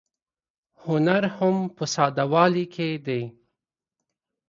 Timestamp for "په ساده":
1.75-2.25